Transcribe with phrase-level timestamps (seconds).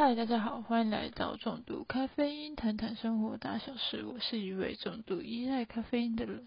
[0.00, 4.04] 嗨，大家好，欢迎来到重度咖啡因，谈谈生活大小事。
[4.04, 6.46] 我是一位重度依赖咖啡因的人。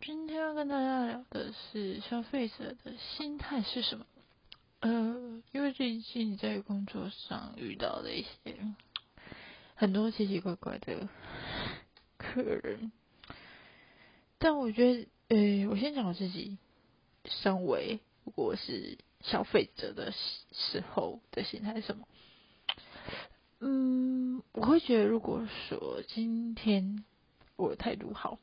[0.00, 4.06] 今天要跟大家聊的是消费者的心态是什么？
[4.80, 8.56] 呃，因为最近在工作上遇到的一些
[9.74, 11.06] 很多奇奇怪怪的
[12.16, 12.90] 客人，
[14.38, 16.56] 但我觉得，呃，我先讲我自己，
[17.26, 18.96] 身为如果是。
[19.24, 22.06] 消费者的时候的心态是什么？
[23.66, 27.02] 嗯，我会觉得，如果说今天
[27.56, 28.38] 我的态度好，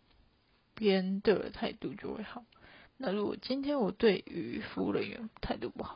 [0.73, 2.43] 别人对我的态度就会好。
[2.97, 5.95] 那如果今天我对于服务人员态度不好，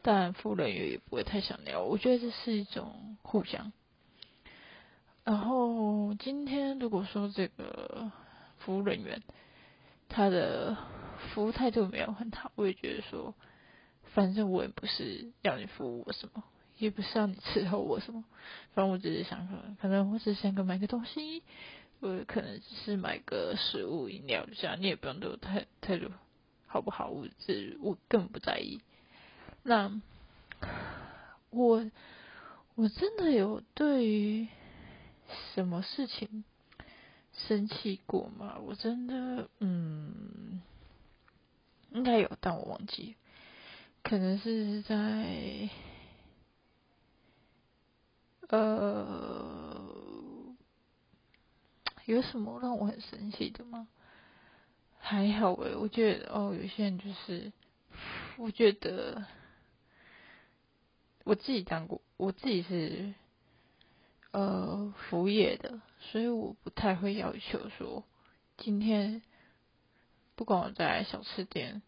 [0.00, 1.82] 但服务人员也不会太想聊。
[1.82, 3.70] 我觉得这是一种互相。
[5.24, 8.10] 然后今天如果说这个
[8.60, 9.22] 服务人员
[10.08, 10.74] 他的
[11.34, 13.34] 服务态度没有很好，我也觉得说。
[14.14, 16.44] 反正我也不是要你服务我什么，
[16.78, 18.24] 也不是要你伺候我什么，
[18.74, 21.42] 反正我只是想说，可能我只是想买个东西，
[22.00, 26.10] 我可能只是买个食物饮料这样，你也不用对我太太多
[26.66, 27.08] 好不好？
[27.08, 28.80] 我这我根本不在意。
[29.62, 30.00] 那
[31.50, 31.90] 我
[32.74, 34.48] 我真的有对于
[35.54, 36.44] 什么事情
[37.32, 38.58] 生气过吗？
[38.58, 40.60] 我真的嗯，
[41.92, 43.14] 应该有，但我忘记。
[44.02, 45.70] 可能是在
[48.48, 50.54] 呃，
[52.04, 53.88] 有什么让我很生气的吗？
[54.98, 57.52] 还好诶，我觉得哦，有些人就是，
[58.36, 59.24] 我觉得
[61.24, 63.14] 我自己当过，我自己是
[64.32, 68.04] 呃服务业的，所以我不太会要求说，
[68.56, 69.22] 今天
[70.34, 71.82] 不管我在小吃店，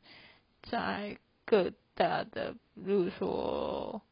[0.62, 1.72] 在各。
[1.98, 4.02] 大的，比如说，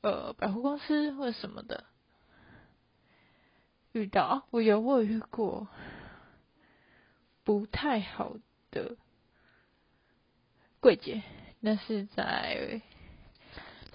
[0.00, 1.84] 呃，百货公司或者什么的，
[3.92, 5.66] 遇到，我有我有遇过
[7.42, 8.36] 不太好
[8.70, 8.96] 的
[10.80, 11.22] 柜姐，
[11.60, 12.80] 那是在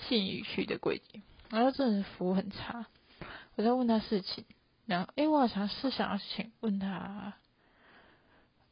[0.07, 2.85] 信义区的柜姐，然后真的服务很差。
[3.55, 4.43] 我在问他事情，
[4.85, 7.33] 然后哎，我好像是想要请问他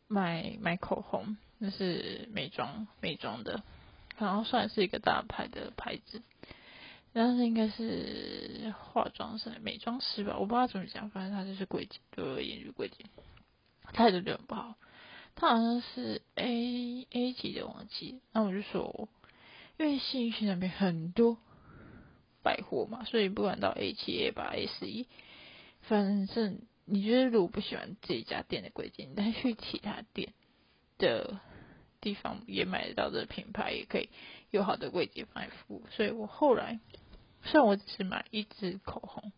[0.09, 3.64] 买买口红，那是美妆美妆的。
[4.18, 6.22] 然后算是一个大牌的牌子，
[7.14, 13.04] 但是应该是化妆师、美妆师吧，我不知道怎么讲，反正他就是柜姐，对我言语柜姐，
[13.92, 14.76] 态度就很不好。
[15.36, 19.10] 他好像是 A A 级的忘记，那我就说，
[19.78, 21.38] 因为信义区那边很多
[22.44, 25.08] 百货嘛，所以不管到 A 七、A 八、A 十一，
[25.82, 30.34] 反正你觉得如果不喜欢这一家店的柜姐，你再去其他店
[30.98, 31.40] 的。
[32.04, 34.10] 地方也买得到的品牌，也可以
[34.50, 35.84] 有好的柜姐帮你服务。
[35.92, 36.80] 所以我后来，
[37.44, 39.31] 虽然我只是买一支口红，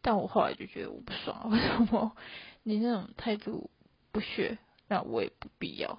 [0.00, 2.16] 但我后来就觉得我不爽， 为什么
[2.62, 3.70] 你那种态度
[4.10, 5.98] 不屑，那我也不必要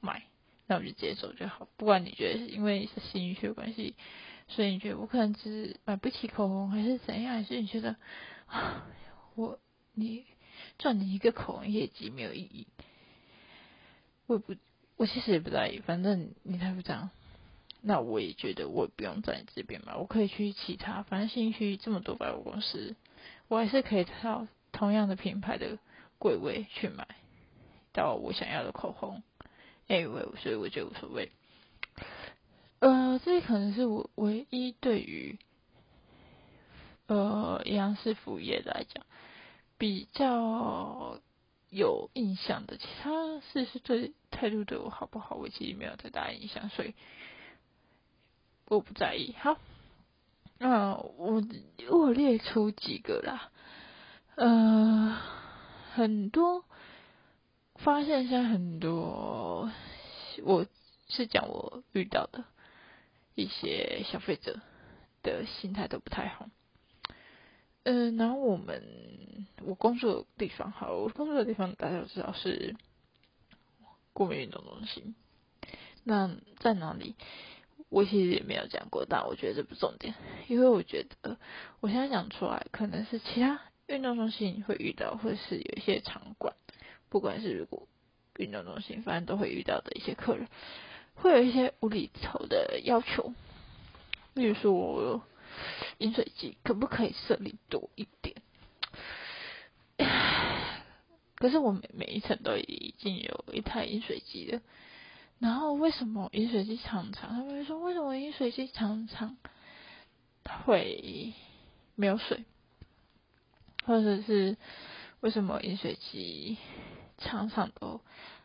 [0.00, 0.22] 买，
[0.66, 1.68] 那我就接受就好。
[1.76, 3.94] 不管你觉得是因为是心理学关系，
[4.48, 7.34] 所以你觉得我可能只是买不起口红，还是怎样？
[7.34, 7.96] 还是你觉得
[8.46, 8.86] 啊，
[9.34, 9.58] 我
[9.94, 10.24] 你
[10.78, 12.66] 赚你一个口红业绩没有意义？
[14.26, 14.54] 我不。
[14.98, 17.10] 我其实也不在意，反正你才不这样，
[17.82, 22.96] 那我也觉得我也不用在这边买，我可以去其他，反正新区这么多百货公司，
[23.48, 25.78] 我还是可以到同样的品牌的
[26.18, 27.06] 柜位去买
[27.92, 29.22] 到我想要的口红，
[29.88, 31.30] 哎，我所以我就无所谓。
[32.78, 35.38] 呃，这可能是我唯一对于
[37.06, 39.04] 呃央视服务业来讲
[39.76, 41.20] 比较。
[41.74, 46.92] 有印象的，其他事是对态度对我好不好，我其实没有太大印象，所以
[48.72, 49.34] 我不在意。
[49.38, 49.58] 好，
[50.56, 51.42] 那我
[51.90, 53.50] 我列出几个啦，
[54.34, 55.18] 呃，
[55.92, 56.64] 很多
[57.74, 59.70] 发现现在很多，
[60.44, 60.64] 我
[61.08, 62.44] 是讲我遇到的
[63.34, 64.58] 一些消费者
[65.22, 66.48] 的心态都不太好。
[67.82, 72.74] 嗯，然后我们我工作的地方，好，我工作的地方大家都知道是
[74.14, 75.14] 国民运动中心。
[76.04, 77.16] 那在哪里？
[77.92, 80.14] 我其实也没有讲过，但我觉得这不重点，
[80.48, 81.36] 因为我觉得
[81.80, 86.54] 我现在讲出来，可能是其他运动中心会遇到，或是有一些场馆，
[87.10, 87.86] 不管是如果
[88.38, 90.48] 运动中心，反正都会遇到的一些客人，
[91.14, 93.32] 会有一些无厘头的要求，
[94.34, 95.22] 例如说。
[95.98, 98.36] 饮水机可不可以设立多一点？
[101.36, 104.62] 可是我每每一层都已经有一台饮水机了，
[105.42, 107.30] 然后为什么饮水机常常？
[107.30, 109.36] 他们说为什么饮水机常常？
[110.64, 111.32] 会
[111.96, 112.44] 没有水，
[113.84, 114.56] 或者是
[115.18, 116.58] 为什么饮水机
[117.18, 118.00] 常常都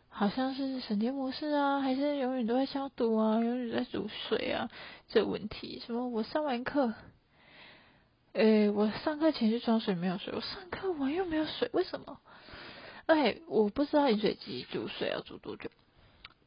[0.10, 4.72] 好像是省电模式啊，还是永远都在消毒啊，永远在煮水啊？
[5.08, 6.96] 这问题，什么我上完课，
[8.34, 12.20] 诶，我上课前去装水没有水，我上课完又没有水，为什么？
[13.06, 15.70] 哎，我不知道饮水机煮水要煮多久，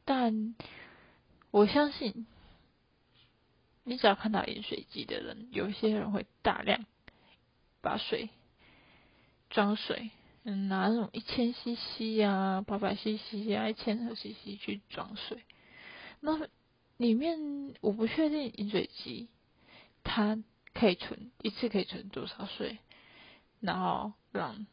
[0.05, 0.55] 但
[1.51, 2.27] 我相信。
[3.83, 6.85] 你只要看到饮水机的人，有些人会大量
[7.81, 8.29] 把水
[9.49, 10.11] 装水，
[10.43, 15.43] 嗯，拿那种一千 CC 啊、八百 CC 啊、一千二 CC 去装水。
[16.19, 16.47] 那
[16.97, 19.29] 里面我不确定饮水机
[20.03, 20.37] 它
[20.75, 22.77] 可以存一次可以存多少水，
[23.61, 24.67] 然后让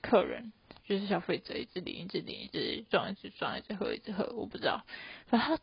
[0.00, 0.52] 客人
[0.84, 4.84] 就是消费者一直淋一直淋一直装一直装一直喝一直喝，我不知道，
[5.26, 5.62] 反正他。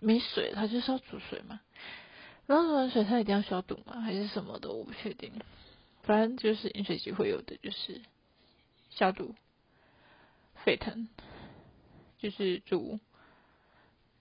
[0.00, 1.58] 没水，他就是要煮水嘛。
[2.46, 4.00] 然后煮完水，他一定要消毒吗？
[4.00, 4.70] 还是什么的？
[4.70, 5.32] 我不确定。
[6.04, 8.00] 反正就是饮水机会有的，就是
[8.90, 9.34] 消毒、
[10.54, 11.08] 沸腾，
[12.18, 13.00] 就是煮，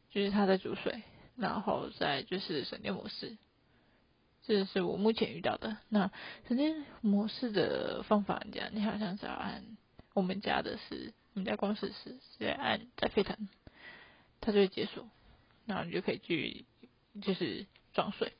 [0.09, 1.03] 就是他在煮水，
[1.35, 3.37] 然后再就是省电模式。
[4.47, 5.77] 这是我目前遇到的。
[5.89, 6.09] 那
[6.47, 9.63] 省电模式的方法，这样你好像是要按
[10.17, 13.47] 我们家的是，我们家公司是在按在沸腾，
[14.41, 15.07] 它就会解锁。
[15.67, 16.65] 然后你就可以去，
[17.21, 18.33] 就是装水。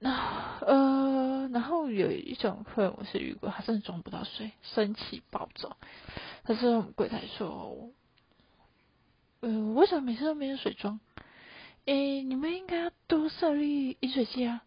[0.00, 5.76] 那呃，然后有一种客人我是遇过，他真的装不到水，生气暴走。
[6.42, 7.92] 他是我们柜台说，
[9.38, 10.98] 呃，为什么每次都没有水装？
[11.84, 14.64] 诶，你们应该要多设立饮水机啊。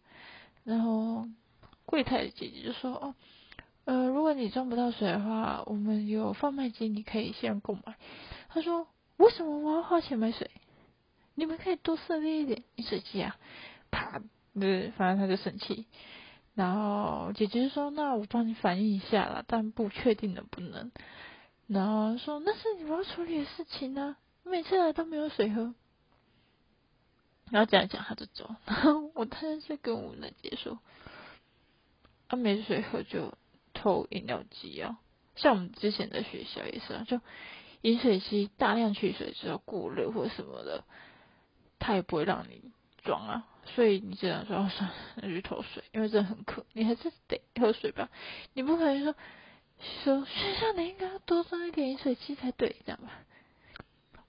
[0.64, 1.28] 然后
[1.84, 3.14] 柜台的姐姐就说，哦，
[3.84, 7.96] 呃，如果你装不到水的话，我们有贩卖机，你可以先购买。
[8.48, 8.86] 他说，
[9.16, 10.50] 为什么我要花钱买水？
[11.34, 13.36] 你们可以多设立一点饮水机啊！
[13.90, 14.22] 啪，
[14.54, 15.86] 对，反正他就生气。
[16.54, 20.92] 然后姐姐说：“那我帮你反映一下啦，但不确定能不能。”
[21.66, 25.74] 然后说：“那是你们要处理的事情呢，每次来都没有水喝。”
[27.50, 28.54] 然后讲一讲他就走。
[28.66, 30.78] 然后我当时就跟我们的姐说
[32.28, 33.32] ：“啊，没水喝就
[33.82, 34.98] 偷饮料机啊！
[35.34, 37.20] 像我们之前的学校也是啊，就
[37.80, 40.84] 饮水机大量取水之后过热或什么的。”
[41.84, 42.62] 他也不会让你
[43.02, 43.44] 装啊，
[43.74, 48.08] 所以你只能说算了，那就偷水，因为真的很渴，你还是得喝水吧。
[48.52, 49.16] 你不可能说
[50.04, 53.10] 说学校你应该多装一点饮水机才对，这样吧？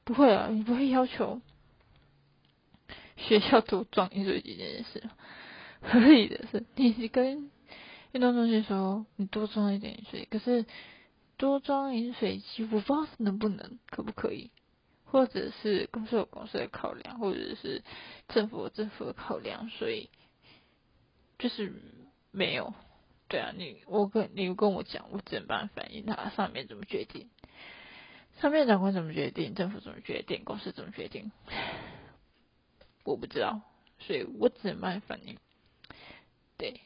[0.03, 1.41] 不会啊，你不会要求
[3.17, 5.03] 学校多装饮水机这件事。
[5.85, 7.51] 合理的是，你跟
[8.13, 10.65] 运动中心说你多装一点饮水，可是
[11.35, 14.51] 多装饮水机，我不知道能不能，可不可以？
[15.03, 17.83] 或者是公司有公司的考量，或者是
[18.29, 20.11] 政府有政府的考量，所以
[21.39, 21.73] 就是
[22.31, 22.75] 没有。
[23.27, 27.31] 对啊，你我跟你跟我讲，我只能帮反映他上面怎么决定，
[28.41, 31.31] 上面长官怎么决定，政府怎么决定，公司怎么决定，
[33.05, 33.61] 我不知道，
[33.97, 35.39] 所以我只能帮反映。
[36.57, 36.79] 对，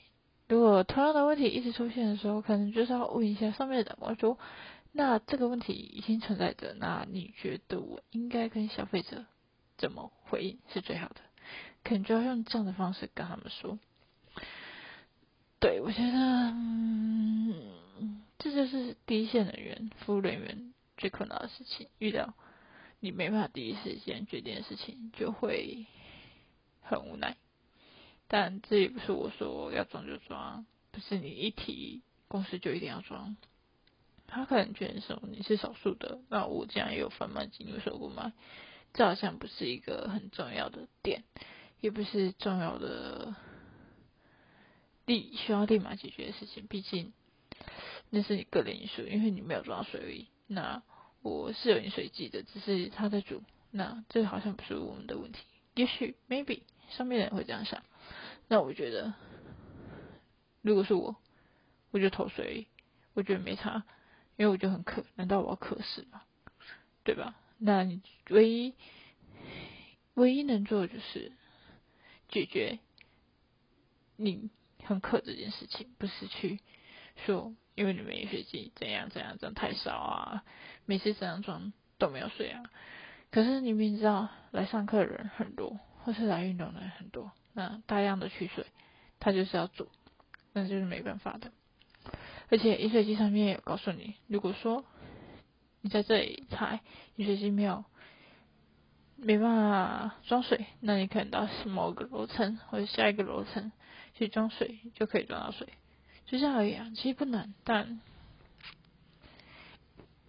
[0.47, 4.37] 如果同样的问题一直出现的时候，可能就是要问一下上面的长官说。
[4.93, 9.25] 那这个问题已经存在着，那你觉得我应该跟消费者
[9.77, 11.17] 怎么回应是最好的？
[11.83, 13.77] 可能就要用这样的方式跟他们说。
[15.59, 16.17] 对，我觉得，
[16.51, 21.89] 嗯，这就是第一线人员、服务人员最困难的事情。
[21.99, 22.33] 遇到
[22.99, 25.85] 你没办法第一时间决定的事情，就会
[26.81, 27.37] 很无奈。
[28.27, 33.37] 但这也不是我说要装就装，不是你一提公司就一定要装。
[34.27, 38.33] 他可能觉得说你是少数的，那我这样也有贩卖机，你为什么不买？
[38.93, 41.23] 这好像不是一个很重要的点，
[41.79, 43.35] 也不是重要的
[45.05, 46.67] 立需要立马解决的事情。
[46.67, 47.13] 毕竟
[48.09, 50.27] 那是你个人因素，因为你没有装水而已。
[50.47, 50.83] 那
[51.21, 55.39] 我是有饮水机的，只是他在煮，那这好像不是我们的问题。
[55.75, 57.83] 也许 maybe 上面的人会这样想，
[58.47, 59.13] 那我觉得
[60.61, 61.15] 如果是我，
[61.91, 62.67] 我就投水，
[63.13, 63.83] 我觉得没差。
[64.35, 66.21] 因为我就很渴，难道我要渴死吗？
[67.03, 67.33] 对吧？
[67.57, 68.75] 那你唯一
[70.13, 71.31] 唯一能做的就是
[72.29, 72.77] 解决
[74.15, 74.51] 你
[74.83, 76.59] 很渴这件事情，不是去
[77.25, 80.43] 说因为你没水机怎样怎样，这样太少啊，
[80.85, 82.69] 每次怎样装都没有水啊。
[83.31, 88.67] 可是你明知道来上课的人很多，或是来运动的人很多，那大量的取水，
[89.19, 89.87] 他就是要做，
[90.53, 91.51] 那就是没办法的。
[92.51, 94.85] 而且饮水机上面有告诉你，如果说
[95.81, 96.81] 你在这里踩
[97.15, 97.83] 饮水机没有
[99.15, 103.71] 没办法装水，那你可能到某个楼层或者下一个楼层
[104.13, 105.67] 去装水，就可以装到水，
[106.27, 106.77] 就这样而已。
[106.93, 107.99] 其实不难，但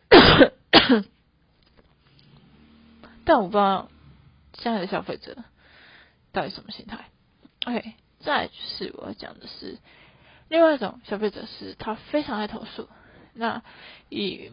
[3.27, 3.91] 但我不知道
[4.55, 5.45] 现在的消费者
[6.33, 7.11] 到底什么心态。
[7.69, 9.77] OK，再就是我要讲的是
[10.49, 12.89] 另外一种消费者，是他非常爱投诉。
[13.35, 13.63] 那
[14.09, 14.51] 以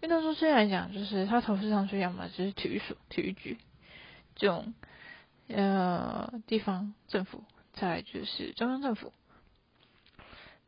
[0.00, 3.58] 运动中心来讲，就是他投诉上去，要么就是体育所、体育局
[4.36, 4.74] 这种
[5.48, 9.12] 呃地方政府，再就是中央政府。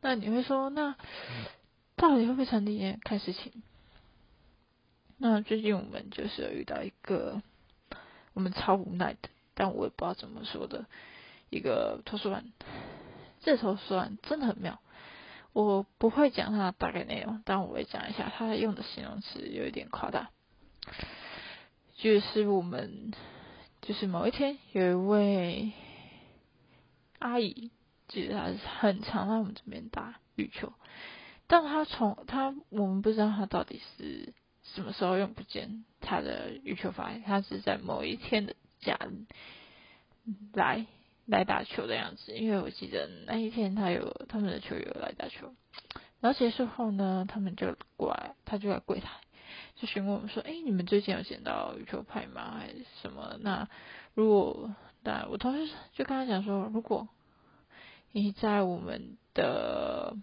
[0.01, 0.97] 那你会说，那
[1.95, 2.97] 到底会不会成立？
[3.03, 3.63] 看事情。
[5.17, 7.41] 那最近我们就是遇到一个
[8.33, 10.85] 我们超无奈的，但我也不知道怎么说的
[11.49, 12.45] 一个投诉案。
[13.41, 14.79] 这投诉案真的很妙。
[15.53, 20.29] 我不会讲它大概内容，但我会讲一下它用的形容词有一点夸大。
[21.97, 23.11] 就是我们，
[23.81, 25.71] 就是某一天有一位
[27.17, 27.71] 阿姨，
[28.07, 30.71] 就是她很常在我们这边打羽球，
[31.47, 39.25] 但她从她我们不知道她到底是什么时候用不见她的羽球法，她是在某一天的假日
[40.53, 40.85] 来。
[41.29, 45.53] 来打球的样子，因为我记得那一天他有他们的球友来打球，
[46.19, 49.11] 然后结束后呢，他们就过来，他就在柜台
[49.75, 52.57] 就询问我们说：“哎，你们最近有捡到羽球拍吗？
[52.57, 53.69] 还是什么？”那
[54.15, 57.07] 如果那我同事就跟他讲说：“如果
[58.11, 60.15] 你在我们的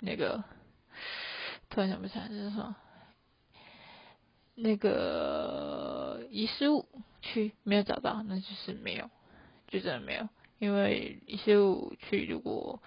[0.00, 0.42] 那个
[1.68, 2.74] 突然想不起来是什么
[4.54, 6.86] 那个遗失物
[7.20, 9.10] 区没有找到，那就是没有。”
[9.70, 12.82] 就真的没有，因为一些舞去如果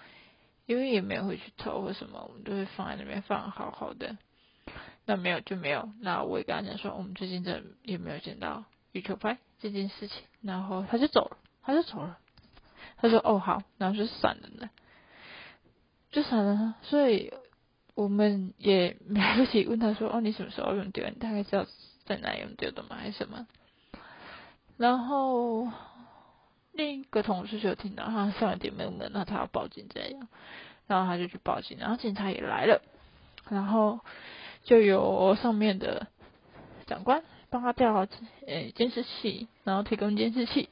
[0.66, 4.16] 因为也没有回去偷或什么，我们都会放在那边放好好的。
[5.06, 12.18] 那没有就没有，那我也跟他讲说，我们最近真的也没有见到羽球拍这件事情，然后他就走了，他就走了。
[12.96, 14.70] 他说哦好，然后就散了呢，
[16.10, 16.76] 就散了。
[16.82, 17.32] 所以
[17.94, 21.06] 我们也 来不及问他说哦你什么时候用丢？
[21.08, 21.66] 你大概知道
[22.06, 22.96] 在哪用丢的吗？
[22.96, 23.46] 还是什么？
[24.78, 25.68] 然后。
[26.74, 30.28] 另一个同事就听到他上了点没有门，那他要报警这样，
[30.88, 32.82] 然后他就去报警，然后警察也来了，
[33.48, 34.00] 然后
[34.64, 36.08] 就有上面的
[36.86, 38.00] 长官帮他调好
[38.46, 40.68] 呃监视器，然后提供监视器，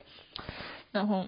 [0.91, 1.27] 然后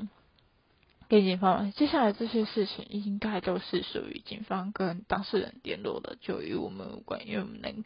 [1.08, 1.70] 给警方。
[1.70, 7.84] 接下来这些事情应该都是属于警方跟当事人联络的，就与我们无关，因为我们能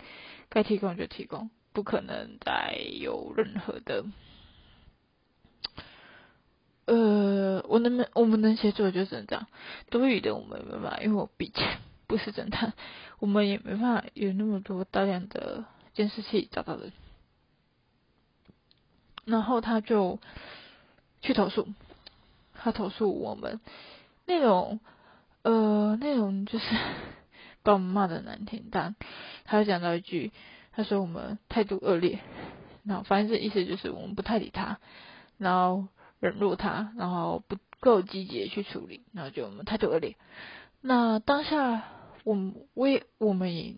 [0.48, 4.06] 该提供就提供，不可能再有任何的。
[6.88, 9.46] 呃，我能能我们能协助就只能这样，
[9.90, 11.62] 多余的我们没办法，因为我毕竟
[12.06, 12.72] 不是侦探，
[13.18, 16.90] 我们也没办法有那么多大量的监视器找到的。
[19.26, 20.18] 然后他就
[21.20, 21.68] 去投诉，
[22.54, 23.60] 他投诉我们
[24.24, 24.80] 内容，
[25.42, 26.64] 呃，内容就是
[27.62, 28.96] 把我们骂的难听，但
[29.44, 30.32] 他讲到一句，
[30.72, 32.20] 他说我们态度恶劣，
[32.84, 34.78] 然后反正这意思就是我们不太理他，
[35.36, 35.86] 然后。
[36.20, 40.16] 忍辱他，然后不够积极去处理，然后就我们态度恶劣。
[40.80, 41.84] 那当下，
[42.24, 42.36] 我
[42.74, 43.74] 我也我们也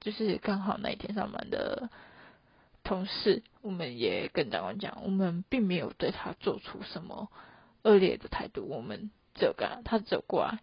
[0.00, 1.90] 就是刚好那一天上班的
[2.84, 7.30] 同事，我们也跟长官讲，我们并没有对他做出什么
[7.82, 10.60] 恶劣的态度，我们只有跟他走过来，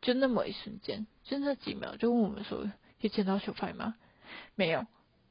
[0.00, 3.96] 就那么一瞬间，就那几秒，就问我们说，有捡到球拍吗？
[4.54, 4.86] 没有，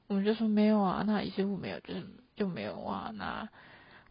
[0.05, 3.49] 我们就说没有啊，那一些物没有，就是就没有啊，那。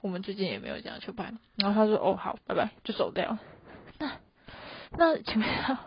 [0.03, 3.39] 我们最近也没有这样去拍，然后他说：“哦，好，拜拜，就走掉。”
[4.01, 4.19] 那
[4.91, 5.79] 那请问他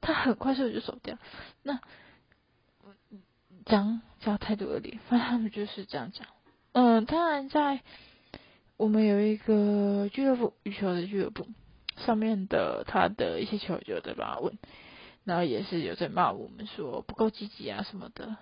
[0.00, 1.18] 他很快速就走掉？
[1.62, 1.78] 那
[3.66, 6.26] 讲讲态度恶劣，反正他们就是这样讲。
[6.72, 7.82] 嗯，当然在
[8.78, 11.46] 我们有一个俱乐部羽球的俱乐部
[11.98, 14.56] 上面的他的一些球友在帮他问，
[15.24, 18.36] 然后也是有在骂我们说不够积极啊什么的。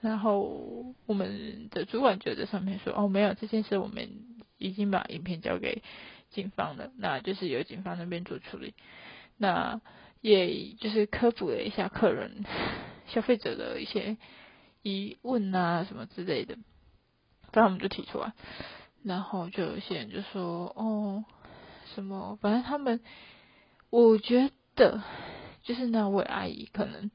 [0.00, 4.08] 然后我们的主管就在上面说：“哦，没有这件事，我们。”
[4.60, 5.82] 已经把影片交给
[6.30, 8.74] 警方了，那就是由警方那边做处理。
[9.38, 9.80] 那
[10.20, 12.44] 也就是科普了一下客人、
[13.08, 14.18] 消费者的一些
[14.82, 16.58] 疑问啊什么之类的，
[17.52, 18.34] 然后我们就提出来，
[19.02, 21.24] 然后就有些人就说：“哦，
[21.94, 22.38] 什么？
[22.42, 23.00] 反正他们，
[23.88, 25.02] 我觉得
[25.62, 27.10] 就是那位阿姨可能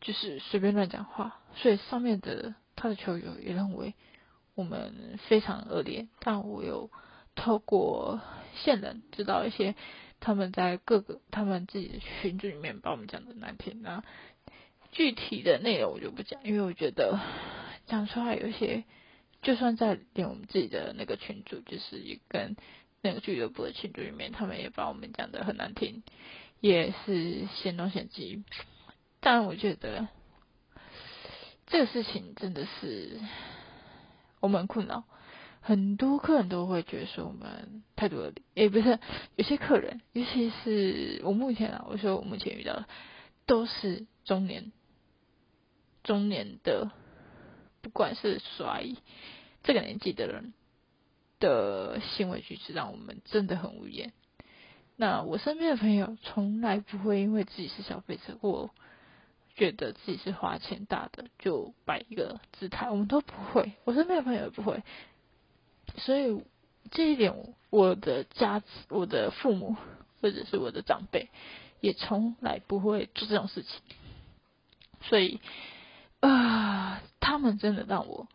[0.00, 3.94] 就是随便乱讲话，所以上面的他的球友也认为。”
[4.54, 6.90] 我们非常恶劣，但我有
[7.34, 8.20] 透过
[8.62, 9.74] 线人知道一些
[10.20, 13.82] 他们在各个他们自己的群组里面把我们讲的难听。
[13.82, 14.04] 那
[14.92, 17.18] 具体的内容我就不讲，因为我觉得
[17.86, 18.84] 讲出来有些
[19.40, 22.56] 就算在连我们自己的那个群组，就是跟
[23.00, 26.02] 那个俱乐部的群组里面，他们也把我们讲的很难听，
[26.60, 28.44] 也是嫌东嫌西。
[29.20, 30.08] 但我觉得
[31.66, 33.18] 这个事情真的是
[34.42, 35.04] 我们很困扰，
[35.62, 38.98] 很多客人都会觉得说我们态度恶劣，也不是
[39.36, 42.84] 有些客人，尤其是我目前啊，我说我目前遇到的
[43.46, 44.72] 都是中年
[46.04, 46.90] 中年的。
[47.84, 48.94] 不管是衰
[49.64, 50.52] 这个年纪的人
[51.40, 54.12] 的行为举止，让我们真的很无言。
[54.94, 58.70] 那我身边的朋友从来不会因为自己是消费者，或
[59.54, 63.72] 觉得自己是花钱大的就摆一个姿态，我们都不会。
[63.84, 64.82] 我身边的朋友也不会。
[65.96, 66.42] 所以
[66.90, 67.34] 这一点，
[67.70, 69.76] 我的家、我的父母
[70.20, 71.28] 或者是我的长辈，
[71.80, 73.80] 也从来不会做这种事情。
[75.02, 75.40] 所以。
[76.24, 78.28] 啊，他们真的让我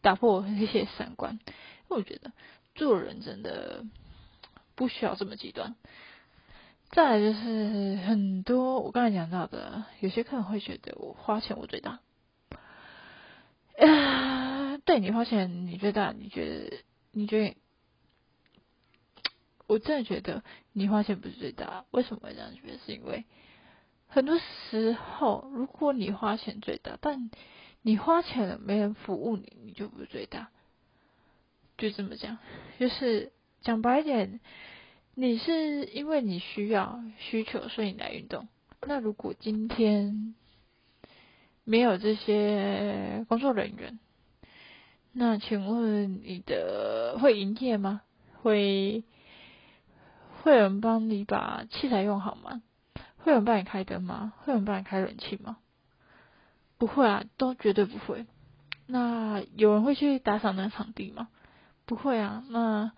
[0.00, 1.38] 打破我一些三观，
[1.88, 2.32] 我觉得
[2.74, 3.84] 做人真的
[4.74, 5.76] 不需要这么极端。
[6.94, 11.98] 再来就是很多我刚才讲到的，有些客人会觉得我花钱我最大。
[13.80, 16.76] 啊，对你花钱你最大，你觉得？
[17.10, 17.56] 你觉得？
[19.66, 22.78] 我真的觉得你花钱不是最大，为什么会这样觉得？
[22.86, 23.24] 是因为。
[24.06, 27.28] 很多时候，如果你花钱最大，但
[27.82, 30.50] 你花钱了没人服务你，你就不是最大。
[31.76, 32.38] 就这么讲，
[32.78, 33.32] 就是
[33.62, 34.38] 讲白一点，
[35.16, 38.48] 你是因为你需要需求，所以你来运动。
[38.86, 40.34] 那如果今天
[41.62, 44.00] 没有这些工作人员，
[45.12, 48.02] 那请问你的会营业吗？
[48.42, 49.04] 会
[50.42, 52.62] 会有人帮你把器材用好吗？
[53.18, 54.32] 会有人帮你开灯吗？
[54.40, 55.58] 会有人帮你开冷气吗？
[56.76, 58.26] 不会啊，都绝对不会。
[58.86, 61.28] 那有人会去打扫那个场地吗？
[61.86, 62.44] 不会啊。
[62.50, 62.92] 那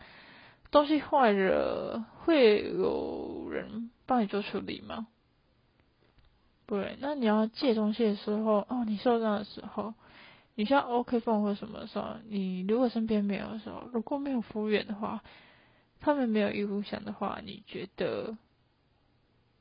[0.76, 5.06] 东西坏了，会有人帮你做处理吗？
[6.66, 6.98] 不会。
[7.00, 9.94] 那你要借东西的时候，哦，你受伤的时候，
[10.54, 15.22] 你需要 OK 泵或什么的时候，你如果身边没有的时候，如果没有服务员的话，
[15.98, 18.36] 他们没有义务想的话，你觉得？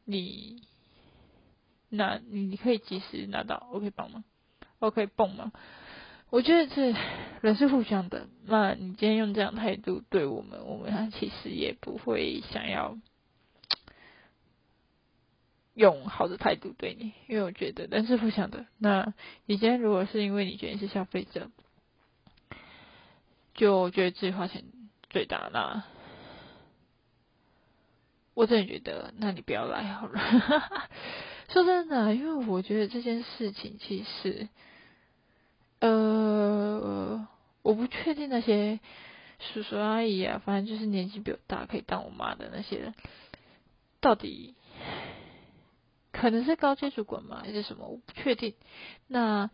[0.04, 0.64] 你，
[1.88, 4.26] 那你可以及时拿到 OK 棒吗
[4.80, 5.54] ？OK 泵吗？
[6.30, 6.94] 我觉得这
[7.42, 8.28] 人是互相的。
[8.46, 12.98] 那你今天用这样态度对我们，我们其实也不会想要
[15.74, 18.66] 用好的态度对你，因为我觉得人是互相的。
[18.78, 19.14] 那
[19.46, 21.50] 你今天如果是因为你觉得是消费者，
[23.54, 24.64] 就觉得自己花钱
[25.10, 25.84] 最大，那。
[28.34, 30.20] 我真的觉得，那你不要来好了。
[31.48, 34.50] 说真的，因为我觉得这件事情其实，
[35.80, 37.28] 呃，
[37.62, 38.80] 我不确定那些
[39.40, 42.94] 叔叔阿姨啊，反正就是年纪比我大可以当我妈的那些人，
[44.00, 44.56] 到底
[46.12, 47.88] 可能是高阶主管吗，还是什么？
[47.88, 48.56] 我不确定。
[49.08, 49.50] 那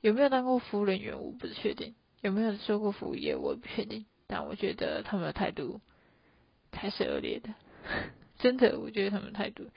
[0.00, 1.20] 有没有当过服务人员？
[1.22, 1.94] 我不确定。
[2.20, 3.36] 有没有做过服务业？
[3.36, 4.06] 我不确定。
[4.26, 5.80] 但我觉得他们的态度
[6.72, 7.54] 才是恶劣的。
[8.38, 9.68] 真的，我觉得他们态度，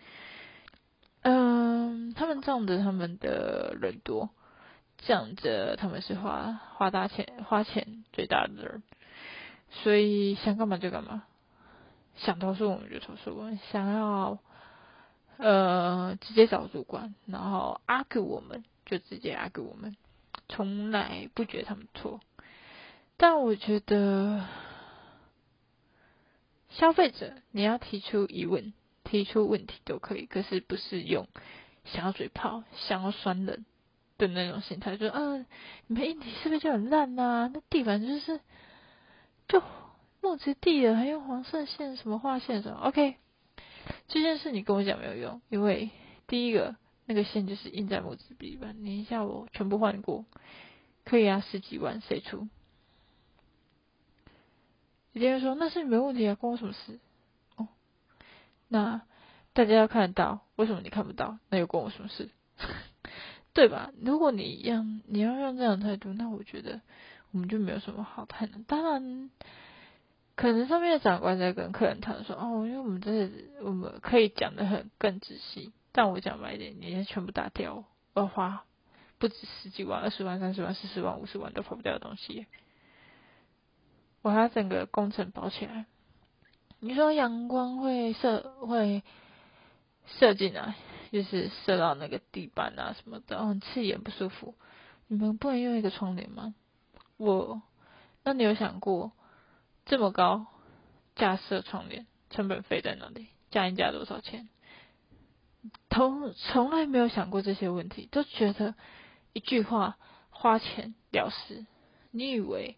[1.21, 4.29] 嗯，他们仗着他们的人多，
[4.97, 8.83] 仗着他们是花花大钱、花钱最大的人，
[9.69, 11.23] 所以想干嘛就干嘛，
[12.15, 14.39] 想投诉我们就投诉，想要
[15.37, 19.95] 呃直接找主管，然后 argue 我们就直接 argue 我们，
[20.49, 22.19] 从来不觉得他们错，
[23.17, 24.45] 但我觉得。
[26.67, 28.73] 消费者，你要提出疑问、
[29.05, 31.25] 提出问题都可以，可是不是用。
[31.85, 33.65] 想要嘴炮、想要酸人。
[34.17, 35.45] 的那种心态，说，嗯，
[35.87, 37.49] 你们硬体是不是就很烂呐？
[37.53, 38.39] 那地板就是
[39.47, 39.61] 就
[40.21, 43.17] 木质地了，还用黄色线什么画线什么？OK，
[44.07, 45.89] 这件事你跟我讲没有用，因为
[46.27, 46.75] 第一个
[47.05, 50.25] 那个线就是印在木质地板，你一下我全部换过，
[51.03, 52.47] 可以啊，十几万谁出？
[55.11, 56.99] 有些人说那是没问题啊，关我什么事？
[57.55, 57.67] 哦，
[58.67, 59.01] 那
[59.53, 61.37] 大家要看得到，为什么你看不到？
[61.49, 62.29] 那又关我什么事？
[63.55, 63.91] 对吧？
[64.01, 66.81] 如果你一样，你要用这样态度，那我觉得
[67.31, 68.59] 我们就没有什么好谈的。
[68.67, 69.31] 当然，
[70.35, 73.31] 可能上面的长官在跟客人谈说，哦，因为我们这
[73.63, 78.65] 我们可以讲的很更仔细，但我讲白一点，你全部打掉，我要花
[79.17, 82.45] 不止十几万、二十万、三十万、四十万、五十万都跑不掉的东西。
[84.21, 85.85] 把它整个工程包起来。
[86.79, 89.03] 你说阳光会射会
[90.19, 90.75] 射进来，
[91.11, 94.55] 就是射到那个地板啊什么的，很刺眼不舒服。
[95.07, 96.55] 你们不能用一个窗帘吗？
[97.17, 97.61] 我，
[98.23, 99.11] 那你有想过
[99.85, 100.47] 这么高
[101.15, 103.27] 架设窗帘成本费在哪里？
[103.51, 104.49] 加一加多少钱？
[105.89, 108.75] 从从来没有想过这些问题，都觉得
[109.33, 109.97] 一句话
[110.29, 111.65] 花钱了事。
[112.11, 112.77] 你以为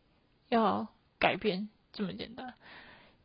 [0.49, 0.87] 要
[1.19, 2.53] 改变这么简单？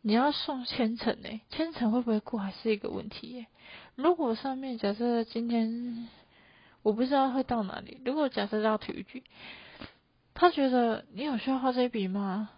[0.02, 1.40] 你要送千层呢？
[1.48, 3.46] 千层会不会过还是一个问题耶？
[3.94, 6.08] 如果上面假设今天
[6.82, 9.22] 我不知道会到哪里，如果假设到体育局，
[10.34, 12.50] 他觉得你有需要花这笔吗？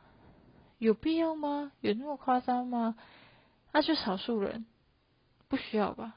[0.78, 1.72] 有必要吗？
[1.80, 2.96] 有那么夸张吗？
[3.72, 4.64] 那就少数人
[5.48, 6.14] 不需要吧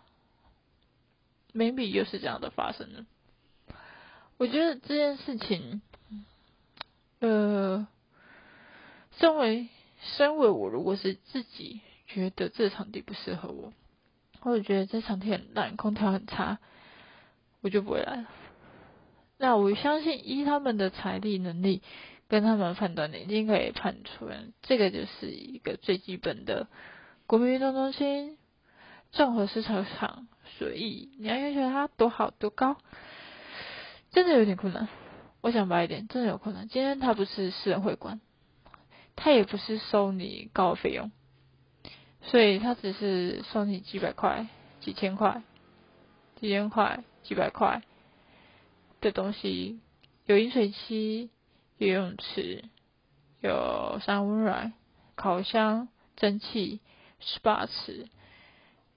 [1.54, 3.06] ？maybe 又是这样的发生了。
[4.38, 5.82] 我觉得这件事情，
[7.20, 7.88] 呃，
[9.18, 9.68] 身为
[10.00, 13.74] 身为我，如果是自己觉得这场地不适合我，
[14.40, 16.60] 或者觉得这场地很烂，空调很差，
[17.62, 18.28] 我就不会来了。
[19.38, 21.82] 那我相信，依他们的财力能力
[22.28, 26.68] 跟他们判断，已经可以判出来，这个就是一个最基本的
[27.26, 28.38] 国民运动中心、
[29.12, 30.28] 综合市场场。
[30.58, 32.78] 所以你要要求它多好多高，
[34.12, 34.88] 真的有点困难。
[35.42, 36.68] 我想白一点，真的有困难。
[36.68, 38.22] 今天它不是私人会馆，
[39.18, 41.12] 他也不是收你高费用，
[42.22, 44.48] 所以他只是收你几百块、
[44.80, 45.44] 几千块、
[46.40, 47.82] 几千块、几百块。
[49.00, 49.80] 的东西
[50.26, 51.30] 有饮水机、
[51.78, 52.64] 游泳池、
[53.42, 54.74] 有三温暖、
[55.16, 56.80] 烤箱、蒸汽、
[57.22, 58.08] SPA 池，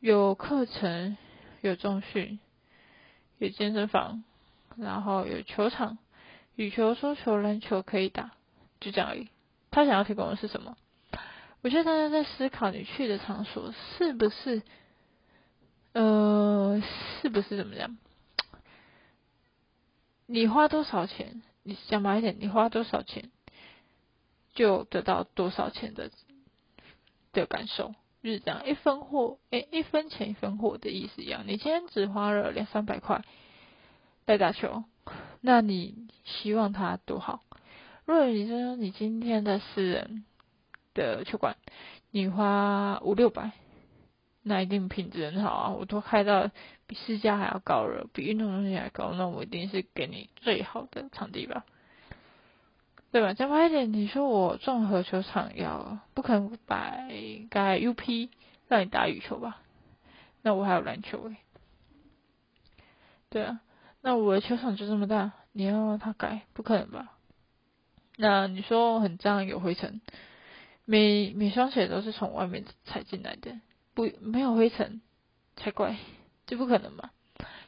[0.01, 1.19] 有课程、
[1.61, 2.39] 有中训、
[3.37, 4.25] 有健身房，
[4.77, 5.99] 然后有球场，
[6.57, 8.33] 羽球、桌球、篮球可以打，
[8.81, 9.29] 就这样而已。
[9.71, 10.77] 他想要提供的是什么？
[11.63, 14.63] 我觉得大家在思考你去的场所是不是，
[15.93, 16.83] 呃，
[17.21, 17.99] 是不是怎么样？
[20.27, 21.43] 你花多少钱？
[21.63, 23.31] 你讲白一点，你花多少钱，
[24.55, 26.11] 就得到多少钱的
[27.33, 31.45] 的感受，就是这样，一分货，哎，一分钱一分货的意思一样。
[31.47, 33.23] 你今天只花了两三百块
[34.25, 34.85] 来打球，
[35.43, 37.43] 那你希望它多好？
[38.07, 40.25] 如果你说你今天的私人
[40.95, 41.57] 的球馆，
[42.11, 43.53] 你花五六百。
[44.43, 45.69] 那一定品质很好啊！
[45.69, 46.51] 我都开到
[46.87, 51.67] 比私家还要高了，比运动中心还高，那我一定是给你最好的场地吧，
[53.13, 53.35] 对吧？
[53.35, 57.07] 讲白一点，你说我综合球场要不可能摆
[57.51, 58.31] 改 UP
[58.67, 59.61] 让你打羽球吧？
[60.41, 61.37] 那我还有篮球诶，
[63.29, 63.61] 对啊，
[64.01, 67.13] 那我的球场就这么大，你要他改不可能吧？
[68.21, 70.03] 那你说很脏有灰尘，
[70.85, 73.59] 每每双鞋都是从外面踩进来的。
[73.95, 75.01] 不没有灰尘
[75.57, 75.97] 才怪，
[76.47, 77.11] 这不可能嘛？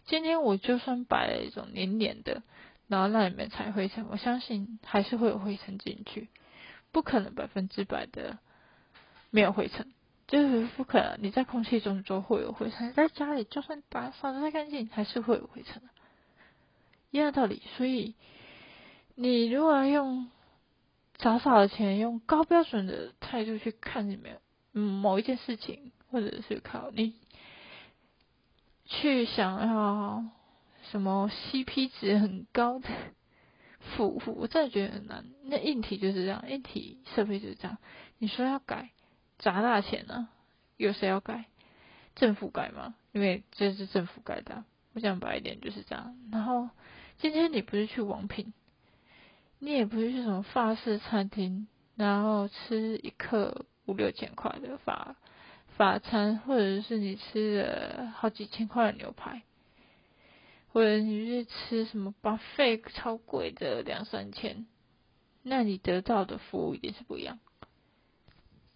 [0.04, 2.42] 今天我就算摆了一种黏黏的，
[2.86, 6.28] 然后让里面踩灰尘，我相信还是会有灰尘进去，
[6.92, 8.38] 不可能百分之百的
[9.30, 9.92] 没有灰尘，
[10.28, 11.18] 就是不可能。
[11.22, 15.88] 你在空气中就会有灰尘，在家里就算打扫的再干净，还是会有灰尘的，
[17.10, 17.62] 一样道理。
[17.76, 18.14] 所以
[19.14, 20.30] 你如果用
[21.18, 24.40] 少少的钱，用高标准的态度去看里面
[24.72, 25.92] 嗯某一件事情。
[26.12, 27.14] 或者是靠你
[28.84, 30.26] 去想要
[30.90, 32.88] 什么 CP 值很高的
[33.96, 35.24] 服务，我真的觉得很难。
[35.44, 37.78] 那硬体就是这样，硬体设备就是这样。
[38.18, 38.90] 你说要改，
[39.38, 40.28] 砸大钱呢？
[40.76, 41.46] 有谁要改？
[42.14, 42.94] 政府改吗？
[43.12, 44.64] 因为这是政府改的。
[44.92, 46.14] 我讲白一点就是这样。
[46.30, 46.68] 然后
[47.16, 48.52] 今天你不是去王品，
[49.64, 55.14] 你也不是去什么法式餐厅，然后吃一克五六千块的法。
[55.76, 59.42] 法餐，或者是你吃了好几千块的牛排，
[60.72, 64.66] 或者你去吃什么 buffet 超贵的两三千，
[65.44, 67.38] 那你得到的服务一定是不一样，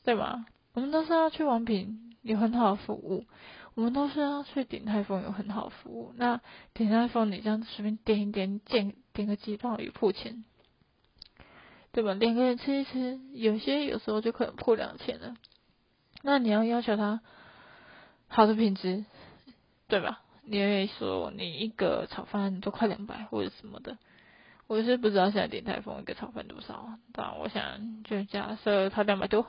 [0.05, 0.47] 对吗？
[0.73, 3.25] 我们都是要去王品有很好的服务，
[3.75, 6.13] 我们都是要去鼎泰丰有很好的服务。
[6.17, 6.41] 那
[6.75, 10.45] 鼎泰丰你这样随便点一点，点点个鸡棒鱼破钱，
[11.97, 12.13] 对吧？
[12.13, 15.35] 两个人吃一吃，有些有时候就可能破两千了。
[16.21, 17.23] 那你要要求他
[18.29, 19.07] 好的品质，
[19.89, 20.21] 对吧？
[20.43, 23.97] 你会说你一个炒饭都快两百或者什么的，
[24.67, 29.47] 我是不知道现在鼎泰丰一个炒饭多少，但我想就假设它两百多，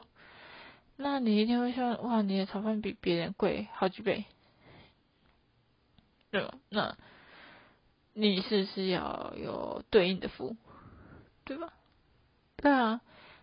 [0.96, 4.24] 那你一定会说哇，你的炒饭比别人贵好几倍，
[6.32, 6.54] 对吧？
[6.70, 6.96] 那
[8.14, 10.56] 你是不是要有对应的服务，
[11.44, 11.74] 对吧？
[12.58, 13.02] 对啊，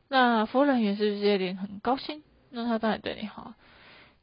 [0.09, 2.23] 那服务人员是不是有点很高兴？
[2.51, 3.55] 那他当然对你好。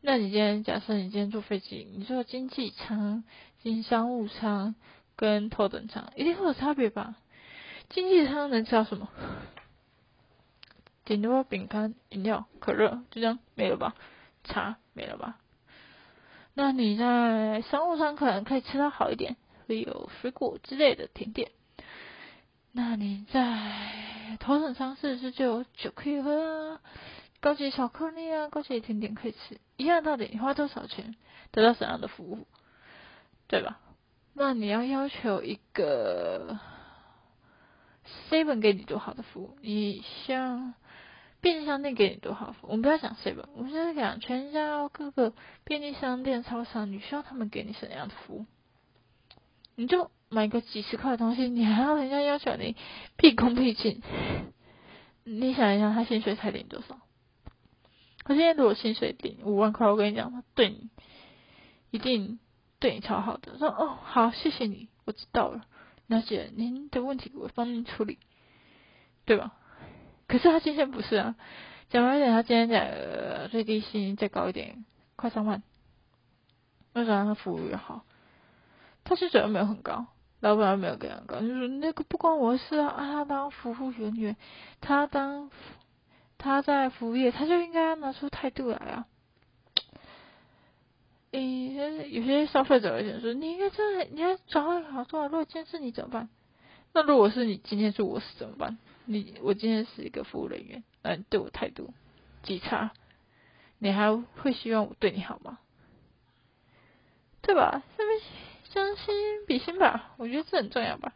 [0.02, 3.24] 那你今天假设你今天坐飞机，你坐经济舱、
[3.62, 4.76] 经商务舱
[5.16, 7.16] 跟头等舱，一定会有差别吧？
[7.90, 9.10] 经济舱能吃到什么？
[11.06, 13.96] 顶多饼干、饮料、可乐，就这样没了吧？
[14.44, 15.38] 茶没了吧？
[16.54, 21.52] 那你在商务舱可能可以吃到好一点，会有水果之类的甜点。
[22.74, 26.82] 那你在头等舱是不是就有酒可以喝啊？
[27.42, 31.16] 高级巧克力啊，高级甜点可以吃，一样到底，你花多少钱
[31.52, 32.48] 得到怎样的服务，
[33.48, 33.80] 对吧？
[34.34, 36.60] 那你要要求一个
[38.30, 39.58] seven 给你多好的服务？
[39.62, 40.74] 你像
[41.42, 42.70] 便利商店给你多好服务？
[42.72, 45.34] 我们不要讲 seven，我们现在讲全家各个
[45.66, 48.46] 便利商店、超商，你需要他们给你什么样的服务？
[49.82, 52.76] 你就买个几十块的东西，你还要人家要求你
[53.18, 54.04] 毕恭毕敬？
[55.24, 57.00] 你想一想，他薪水才领多少？
[58.24, 60.92] 可现在如果薪水领五万块，我跟你讲，他对你
[61.90, 62.40] 一定
[62.78, 63.58] 对你超好的。
[63.58, 65.66] 说哦，好，谢谢你，我知道了，
[66.06, 68.20] 了解您的问题，我帮您处理，
[69.26, 69.54] 对吧？
[70.28, 71.36] 可是他今天不是啊，
[71.90, 75.64] 讲白一点，他今天讲最低薪再高一点，快三万，
[76.94, 78.06] 为什么他服务又好？
[79.04, 80.06] 他薪水又没有很高，
[80.40, 84.36] 老板没有给很高，就是那个不关我的事啊，他当服务人员，
[84.80, 85.50] 他当。
[86.44, 89.06] 他在服务业，他就应该拿出态度来啊！
[91.30, 95.22] 诶，有些消费者会想说：“你应该这样，你要掌握好做！
[95.28, 96.30] 如果今天是你怎么办？
[96.94, 98.80] 那如果是你今天是我是怎么办？
[99.06, 101.94] 你我今天是一个服务人员，那你对我态度
[102.42, 102.92] 极差，
[103.78, 105.60] 你还会希望我对你好吗？
[107.44, 107.84] 对吧？
[107.96, 108.20] 是不是
[108.74, 109.14] 将心
[109.46, 111.14] 比心吧，我觉得这很重要吧。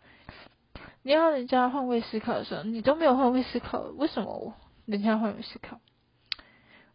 [1.03, 4.53] 你要人家换位思考的时候，你都没有换位思考，为什么我？
[4.85, 5.79] 人家换位思考，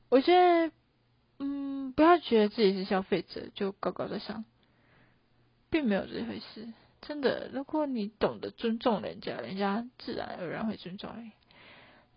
[0.08, 0.72] 我觉得，
[1.38, 4.44] 嗯，不要觉得自己是消费者就高高在上，
[5.70, 6.72] 并没有这回事。
[7.00, 11.32] 真的，如果你懂得尊重人家，人家自然而然会尊重你。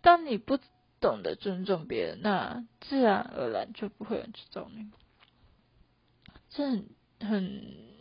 [0.02, 0.60] 当你不
[1.00, 4.92] 懂得尊重别人，那自然而然就不会有人尊重你。
[6.50, 6.86] 这很
[7.22, 7.93] 很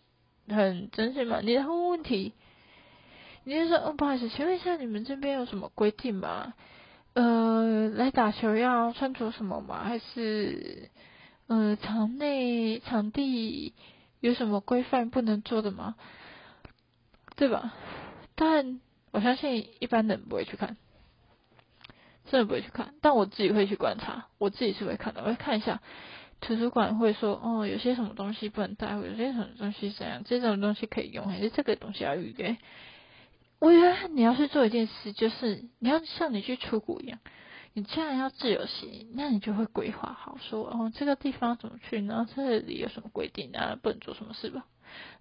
[0.53, 1.41] 很真心嘛？
[1.41, 2.33] 你问问题，
[3.45, 6.55] 你就说，哦，不好意思，请问一下，你们这边有什么规定吗？
[7.15, 9.85] 呃，来打球要穿着什么吗？
[9.85, 10.91] 还是
[11.47, 13.75] 呃，场内场地
[14.21, 15.97] 有什么规范不能做的吗？
[17.37, 17.75] 对吧？
[18.35, 20.77] 但我相信一般人不会去看，
[22.31, 22.95] 真的不会去看。
[23.03, 25.21] 但我自己会去观察，我自己是会看的。
[25.23, 25.83] 我会看一下
[26.43, 32.57] 图书馆会说，哦，有些什么东西不能带，或有些什么东西怎样，这种东西可以用，还是这个东西要预约。
[33.61, 37.21] 我觉得你要去做一件事，就是你要像你去出国一样，
[37.75, 42.27] 你既然要自由行，那你就会规划好，说哦这个地方怎么去呢？
[42.35, 43.79] 这里有什么规定啊？
[43.81, 44.67] 不能做什么事吧？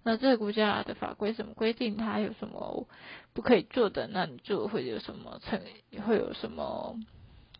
[0.02, 1.96] 那这个国家的法规怎么规定？
[1.96, 2.88] 它有什么
[3.32, 4.08] 不可以做的？
[4.08, 5.60] 那你做会有什么成
[6.04, 6.98] 会有什么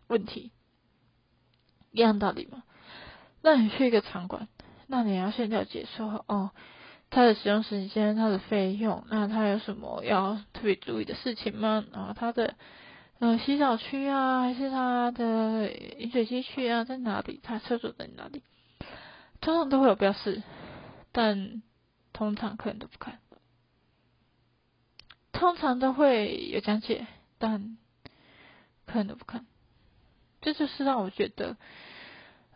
[0.07, 0.51] 问题？
[1.91, 2.63] 一样道理嘛。
[3.43, 4.47] 那你去一个场馆，
[4.87, 6.49] 那你要先了解说哦。
[7.15, 11.85] 它的使用时间、它的费用，那它有什么要特别注意的事情吗？
[11.93, 12.55] 然后它的
[13.19, 17.39] 呃洗澡区啊，还是它的饮水机区啊，在哪里？
[17.43, 18.41] 它厕所在哪里？
[19.41, 20.41] 通常都会有标示，
[21.11, 21.61] 但
[22.13, 23.19] 通常客人都不看。
[25.31, 27.05] 通常都会有讲解，
[27.37, 27.77] 但
[28.87, 29.45] 客人都不看。
[30.41, 31.57] 这就是让我觉得，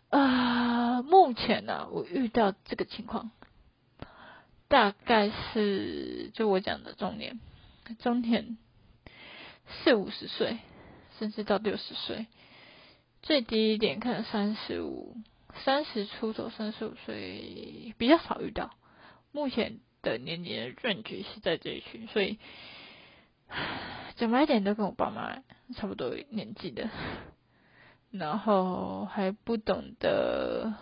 [0.09, 3.31] 啊，目前呢，我遇到这个情况。
[4.69, 7.39] 大概是就我讲的中年，
[7.99, 8.57] 中年
[9.83, 10.57] 四五十岁，
[11.17, 12.27] 甚至到六十岁，
[13.21, 15.15] 最低一点可能三十五、
[15.63, 18.71] 三十出头、三十五岁比较少遇到。
[19.31, 22.37] 目前的年龄润局是在这一群，所以
[24.17, 25.41] 讲白一点都跟我爸妈
[25.75, 26.89] 差不多年纪的，
[28.11, 30.73] 然后还不懂得。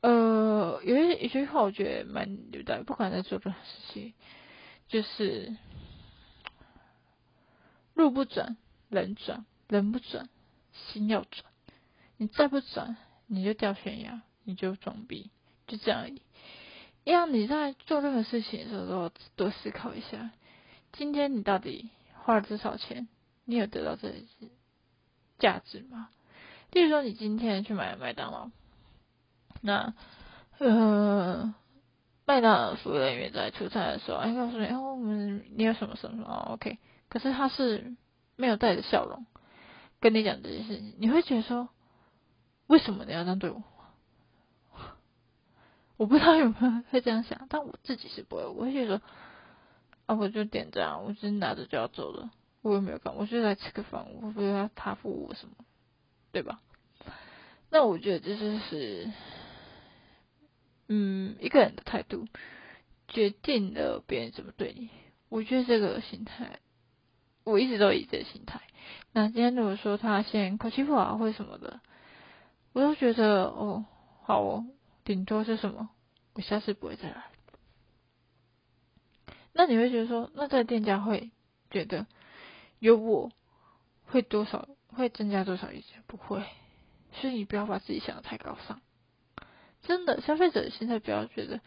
[0.00, 2.84] 呃，有一一句话，我觉得蛮有道理。
[2.84, 4.14] 不管在做任何事情，
[4.86, 5.56] 就是
[7.94, 8.56] 路不转，
[8.88, 10.28] 人转；人不转，
[10.72, 11.44] 心要转。
[12.18, 15.30] 你再不转，你就掉悬崖，你就装逼，
[15.66, 16.22] 就这样而已。
[17.04, 20.30] 一样，你在做任何事情的时候，多思考一下：
[20.92, 23.08] 今天你到底花了多少钱？
[23.46, 24.48] 你有得到这些
[25.38, 26.10] 价值吗？
[26.72, 28.50] 例如说，你今天去买麦当劳。
[29.62, 29.94] 那
[30.58, 31.54] 呃，
[32.26, 36.78] 麦当劳服务人员在出差的时候，哎，告诉你，哦，我们你有什么什么哦，OK。
[37.08, 37.96] 可是他是
[38.36, 39.24] 没有带着笑容
[40.00, 41.68] 跟你讲这件事情，你会觉得说，
[42.66, 43.62] 为什么你要这样对我？
[45.96, 49.02] 我不知道有没有会这样想，但我自己是不会，我会觉得说，
[50.06, 52.30] 啊，我就点这样，我只是拿着就要走了，
[52.66, 55.54] 我又没有干，我就来吃个饭，我不要他付我什么，
[56.32, 56.60] 对吧？
[57.70, 59.12] 那我觉得这就是，
[60.88, 62.26] 嗯，一个人的态度
[63.06, 64.90] 决定了别人怎么对你。
[65.28, 66.58] 我觉得这个心态，
[67.44, 68.60] 我一直都以这个心态。
[69.12, 71.80] 那今天如果说他先口气不好或者什么的，
[72.72, 73.84] 我都觉得哦，
[74.24, 74.66] 好哦，
[75.04, 75.90] 顶多是什么，
[76.34, 77.26] 我下次不会再来。
[79.52, 81.30] 那你会觉得说，那这个店家会
[81.70, 82.06] 觉得
[82.78, 83.30] 有我
[84.06, 86.02] 会多少会增加多少意见？
[86.06, 86.44] 不会，
[87.12, 88.80] 所以你不要把自己想的太高尚。
[89.82, 91.60] 真的，消费者现在不要觉得，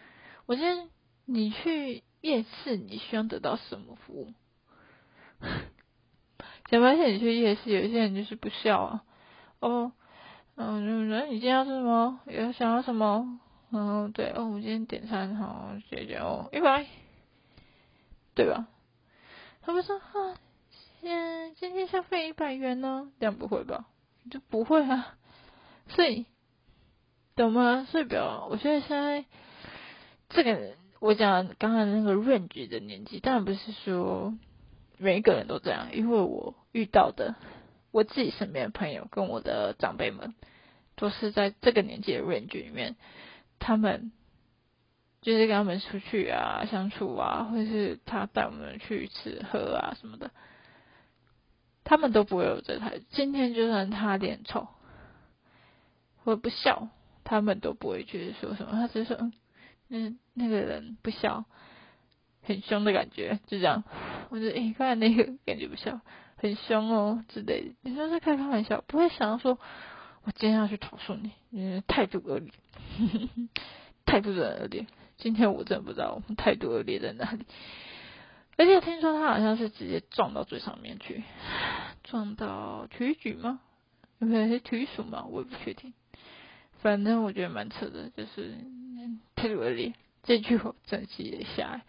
[0.45, 0.89] 我今天
[1.26, 4.34] 你去夜市，你需要得到什么服务？
[6.69, 9.04] 想发现你去夜市，有些人就是不笑啊。
[9.60, 9.91] 哦，
[10.56, 12.19] 嗯，你今天要吃什么？
[12.26, 13.39] 有想要什么？
[13.72, 16.86] 嗯，对，哦，我今天点餐好，谢谢哦，一百，
[18.36, 18.67] 对吧？
[19.62, 20.38] 他们说啊，
[21.02, 23.86] 嗯，今天消费一百元呢，这样不会吧？
[24.30, 25.16] 就不会啊，
[25.88, 26.26] 所以
[27.36, 27.88] 懂吗？
[27.90, 29.26] 所以不要，我觉得现在
[30.28, 34.38] 这个我讲刚才那个 range 的年纪，当然不是说
[34.98, 37.36] 每一个人都这样，因为我遇到的
[37.92, 40.36] 我自己身边的朋友跟我的长辈们，
[40.98, 42.98] 都是在这个年纪的 range 里面，
[43.58, 44.12] 他们
[45.22, 50.32] 就是跟他们出去啊、相处啊，或者是他带我们去吃喝啊什么的，
[51.89, 52.99] 他们都不会有这台。
[53.10, 54.67] 今天就算他脸臭
[56.23, 56.89] 或不笑，
[57.23, 59.32] 他们都不会觉得说什么，他只是说
[59.89, 61.45] 嗯，那那个人不笑，
[62.43, 63.84] 很凶的感觉，就这样。
[64.30, 65.99] 我觉得诶，刚才那个感觉不笑，
[66.38, 67.73] 很凶哦之类的。
[67.82, 69.58] 你说是开开玩笑，不会想要说
[70.25, 72.52] 我今天要去投诉你，你态度恶劣，
[74.06, 74.86] 态度真恶劣。
[75.17, 77.45] 今天我真的不知道我们态度恶劣在哪里。
[78.60, 81.24] 而且听说他好像是直接撞到最上面去，
[82.04, 83.62] 撞到体育局吗？
[84.19, 85.26] 有可能是体育署吗？
[85.30, 85.93] 我也不确定。
[86.82, 88.54] 反正我觉得蛮扯的，就是
[89.38, 89.93] 态度恶劣
[90.24, 91.82] 这句我真记了下来。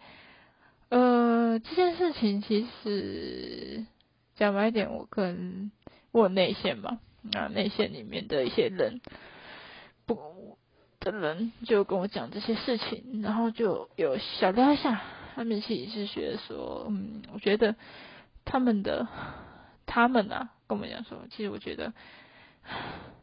[0.87, 3.85] 呃，这件事情其实
[4.37, 5.73] 讲白一点，我跟
[6.13, 6.99] 我内线嘛，
[7.33, 9.01] 啊内线里面的一些人
[10.05, 10.57] 不
[11.01, 15.01] 的人就跟我讲这些事情，然后就有小聊一下，
[15.35, 17.75] 他们其实是觉得说，嗯，我觉得
[18.45, 19.07] 他们的
[19.85, 21.93] 他们啊跟我们讲说，其实我觉得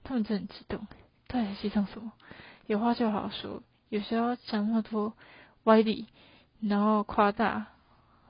[0.05, 0.87] 他们真的很激动，
[1.27, 2.13] 到底激动什么？
[2.67, 5.15] 有话就好好说，有时候讲那么多
[5.65, 6.07] 歪理。
[6.61, 7.67] 然后夸大，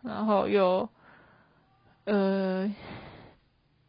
[0.02, 0.90] 然后又
[2.04, 2.70] 呃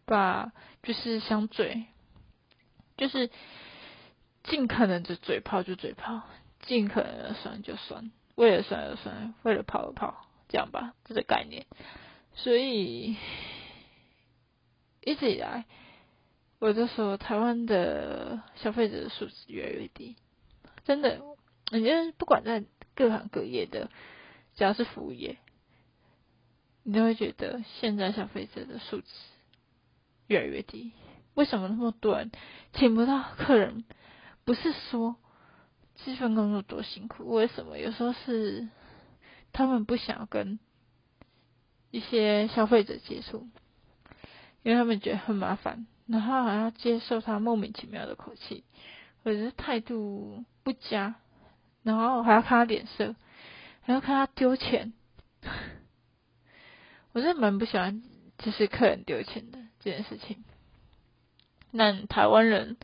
[0.05, 1.87] 把就是想嘴，
[2.95, 3.29] 就是
[4.43, 6.21] 尽可能的嘴炮就嘴炮，
[6.61, 11.65] 尽可能的酸就酸，为了酸而酸，为了跑而跑，这样吧，这个概念。
[12.35, 13.17] 所以
[15.01, 15.65] 一直以来，
[16.59, 20.15] 我就说台湾的消费者的素质越来越低，
[20.85, 21.21] 真的，
[21.71, 22.63] 我觉得不管在
[22.95, 23.89] 各行各业的。
[24.55, 25.37] 只要是服务业，
[26.83, 29.07] 你都会觉得现在消费者的素质
[30.27, 30.91] 越来越低。
[31.33, 32.31] 为什么那么多人
[32.73, 33.83] 请不到客人？
[34.43, 35.15] 不是说
[36.05, 37.77] 这份工作多辛苦，为什么？
[37.77, 38.69] 有时候是
[39.51, 40.59] 他们不想跟
[41.91, 43.47] 一些消费者接触，
[44.63, 48.63] 因为他们觉得很麻烦，然后还要接受他莫名其妙的口气，
[49.23, 51.15] 或者是态度不佳，
[51.83, 53.15] 然后还要看他脸色。
[53.81, 54.93] 还要看他丢钱，
[57.11, 58.03] 我是蛮不喜欢
[58.37, 60.43] 就是客人丢钱的这件事情。
[61.71, 62.77] 那台湾人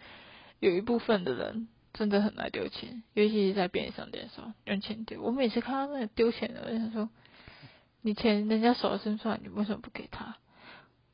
[0.60, 5.22] 有一部分的人真的很爱丢钱，尤其是在便利商店上用钱丢。
[5.22, 7.10] 我每次看到那个丢钱的，我想说，
[8.02, 10.36] 你钱人家手伸出来，你为什么不给他？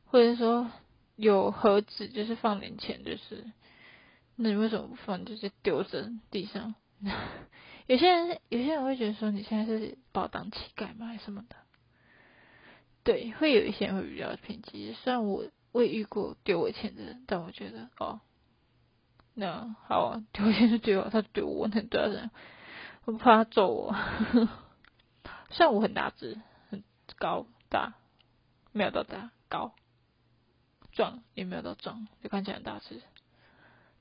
[0.07, 0.71] 或者说
[1.15, 3.45] 有盒子就是放点钱，就是
[4.35, 5.23] 那你为什么不放？
[5.23, 6.73] 就是丢在地上。
[7.87, 11.55] 有些人，有些人会觉得说你现在是把我当乞丐吗，还是什么的？
[13.03, 14.93] 对，会有一些人会比较偏激。
[14.93, 18.19] 虽然我我也遇过丢我钱的人，但我觉得哦，
[19.33, 22.29] 那好啊，丢我钱就丢我，他丢我，能对他怎样？
[23.05, 23.95] 我不怕他揍我。
[25.49, 26.83] 虽然我很大只，很
[27.17, 27.93] 高大，
[28.71, 29.73] 没有到大高，
[30.91, 33.01] 壮也没有到壮，就看起来很大只。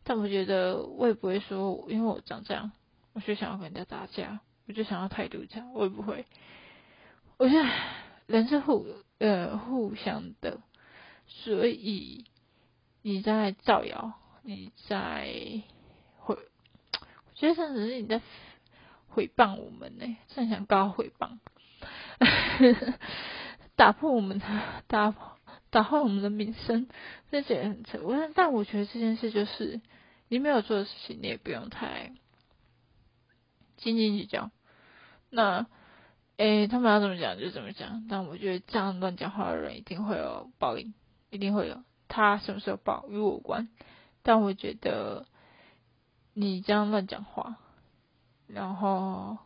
[0.04, 2.72] 但我觉得我也不会说，因为我长这样。
[3.12, 6.26] 我就想要跟人家打架，我就想要态度这样，我也不会。
[7.38, 7.68] 我觉得
[8.26, 8.86] 人是互
[9.18, 10.60] 呃互相的，
[11.26, 12.24] 所以
[13.02, 14.12] 你在造谣，
[14.42, 15.62] 你在
[16.18, 18.20] 毁，我觉得甚至是你在
[19.14, 21.38] 诽谤我们呢，正想告诽谤，
[23.76, 24.46] 打破我们的
[24.86, 25.14] 打
[25.70, 26.88] 打坏我们的名声，
[27.30, 27.98] 这觉得很扯。
[28.02, 29.80] 我但我觉得这件事就是
[30.28, 32.12] 你没有做的事情，你也不用太
[33.76, 34.50] 斤斤计较。
[35.30, 35.66] 那
[36.36, 38.06] 诶，他们要怎么讲就怎么讲。
[38.08, 40.92] 但我觉得这样乱讲话的人一定会有报应，
[41.30, 41.82] 一定会有。
[42.08, 43.68] 他什么时候报与我无关。
[44.22, 45.26] 但我觉得
[46.34, 47.56] 你这样乱讲话，
[48.46, 49.38] 然后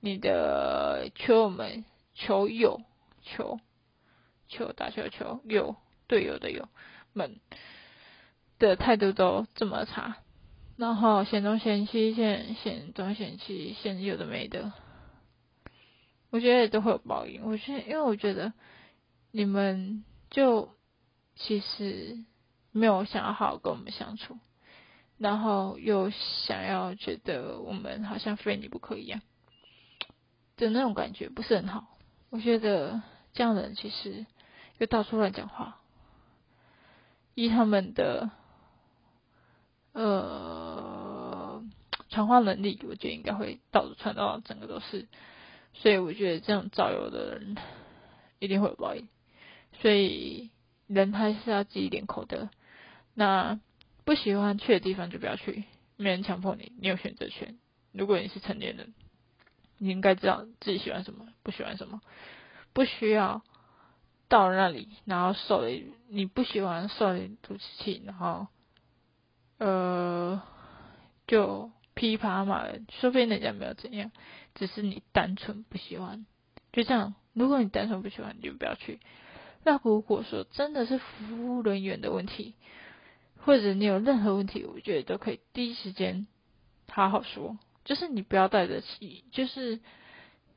[0.00, 2.80] 你的球友们、球友、
[3.22, 3.60] 球。
[4.46, 5.74] 球打球球友
[6.06, 6.68] 队友的友
[7.14, 7.40] 们
[8.58, 10.18] 的态度都这么差，
[10.76, 14.72] 然后嫌东嫌西嫌嫌东嫌西嫌有的没的，
[16.30, 17.42] 我觉得都会有报应。
[17.46, 18.52] 我觉得，因为我觉得
[19.32, 20.68] 你们就
[21.34, 22.22] 其实
[22.74, 24.38] 没有想要好好跟我们相处，
[25.16, 26.10] 然后又
[26.46, 29.22] 想要觉得我们好像非你不可一样
[30.56, 31.86] 的那种感觉，不是很好。
[32.28, 33.00] 我觉得
[33.32, 34.26] 这样的人其实。
[34.78, 35.78] 又到处乱讲话，
[37.36, 38.32] 依他们的
[39.92, 41.62] 呃
[42.08, 45.06] 传话能力，我觉得应该会到处传到整个都是，
[45.74, 47.56] 所以我觉得这样造谣的人
[48.40, 49.06] 一定会有报应，
[49.80, 50.50] 所以
[50.88, 52.48] 人还是要积一点口德。
[53.14, 53.58] 那
[54.04, 55.64] 不喜欢去的地方就不要去，
[55.96, 57.56] 没人强迫你，你有选择权。
[57.92, 58.92] 如果你是成年人，
[59.78, 62.00] 你应该知道自己喜欢什么，不喜欢什么，
[62.72, 63.42] 不需要。
[64.26, 65.68] 到那里，然后受了
[66.08, 68.48] 你不喜欢受了毒气，然后
[69.58, 70.42] 呃
[71.26, 74.10] 就噼啪骂人，说不定人家没有怎样，
[74.54, 76.24] 只是你单纯不喜欢，
[76.72, 77.14] 就这样。
[77.34, 78.98] 如果你单纯不喜欢，你就不要去。
[79.62, 82.54] 那如果说真的是服务人员的问题，
[83.44, 86.26] 或者你有任何问题，我觉得都可以第一时间
[86.88, 89.80] 好好说，就是你不要带着气，就是。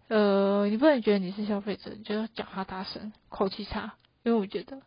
[0.10, 4.82] 呃，你不能觉得你是消费者，你就要讲话大声，口气差，因为我觉得，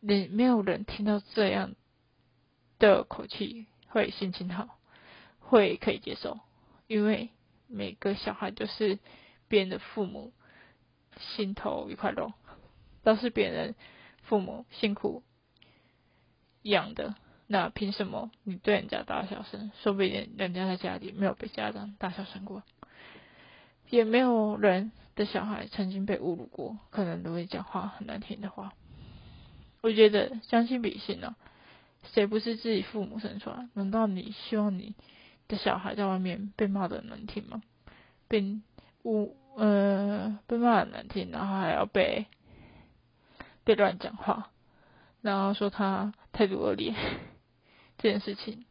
[0.00, 1.74] 你没有人听到这样
[2.78, 4.78] 的口气会心情好，
[5.40, 6.40] 会可以接受，
[6.88, 7.30] 因为
[7.68, 8.98] 每个小孩都是
[9.48, 10.34] 别人的父母
[11.18, 12.34] 心头一块肉，
[13.02, 13.74] 都是别人
[14.24, 15.22] 父母辛苦
[16.62, 17.14] 养的，
[17.46, 19.70] 那凭什么你对人家大小声？
[19.82, 22.62] 说不定人家在家里没有被家长大小声过。
[23.90, 28.72] 也没有人的小孩曾经被侮辱过，可能都会讲话很难听的话。
[29.82, 31.34] 我觉得将心比心呢，
[32.14, 33.68] 谁不是自己父母生出来？
[33.74, 34.94] 难道你希望你
[35.48, 37.62] 的小孩在外面被骂的难听吗？
[38.28, 38.40] 被
[39.02, 42.26] 侮呃被骂的难听，然后还要被
[43.64, 44.51] 被乱讲话，
[45.22, 46.94] 然后说他态度恶劣
[47.96, 48.66] 这件事情。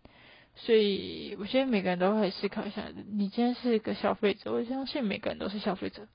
[0.54, 2.84] 所以，我相信每个人都会思考一下。
[3.10, 6.08] 你今天是一个消费者，我相信每个人都是消费者。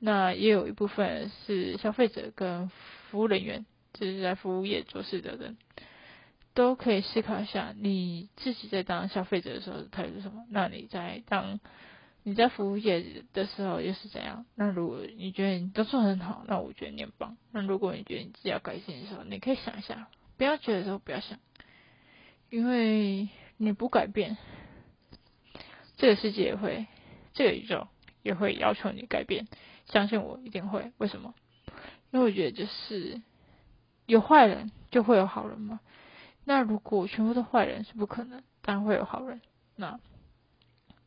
[0.00, 5.56] 那也有一部分是消费者跟服务人员，就是在服务业做事的人，
[6.52, 10.44] 都可以思考一下，你自己在当消费者的时候态度是什么？
[10.50, 11.60] 那你在当
[12.24, 14.44] 你在服务业的时候又是怎样？
[14.56, 17.36] 那如果你觉得你都做很好，那我觉得你很棒。
[17.52, 21.38] 那如果你觉得你自己要改进的时候，你可以想一下，不要觉得说不要想，
[22.50, 23.28] 因为。
[23.56, 24.36] 你不改变，
[25.96, 26.88] 这个世界也会，
[27.34, 27.86] 这个宇宙
[28.20, 29.46] 也会要求你改变。
[29.86, 30.90] 相信我，一定会。
[30.98, 31.34] 为什么？
[32.10, 33.22] 因为我觉得就是
[34.06, 35.78] 有坏人就会有好人嘛。
[36.42, 39.40] 那如果全部都坏人是不可能，当然会有好人。
[39.76, 40.00] 那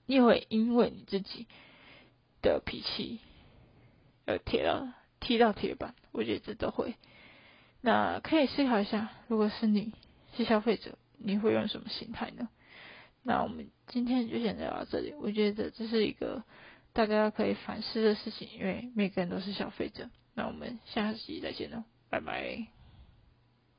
[0.07, 1.45] 你也会因为你自己
[2.41, 3.19] 的脾气
[4.25, 4.87] 而贴到
[5.19, 6.95] 踢到铁板，我觉得这都会。
[7.81, 9.93] 那可以思考一下，如果是你
[10.35, 10.97] 是消费者。
[11.19, 12.47] 你会用什么心态呢？
[13.23, 15.15] 那我们今天就先聊到这里。
[15.19, 16.43] 我觉得这是一个
[16.93, 20.11] 大家可以反思的事情，因为每个人都是消费者。
[20.35, 22.76] 那我们下期再见喽，拜拜。